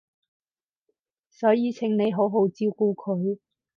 [1.29, 3.37] 所以請你好好照顧佢